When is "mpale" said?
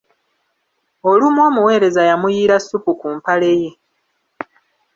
3.17-3.51